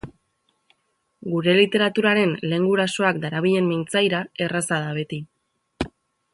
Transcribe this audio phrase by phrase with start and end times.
[1.33, 5.25] Gure literaturaren lehen gurasoak darabilen mintzaira erraza da beti.